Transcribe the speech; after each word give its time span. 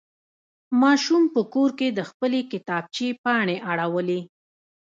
ماشوم 0.81 1.23
په 1.33 1.41
کور 1.53 1.69
کې 1.79 1.87
د 1.91 1.99
خپلې 2.09 2.39
کتابچې 2.51 3.07
پاڼې 3.23 3.57
اړولې. 3.71 4.19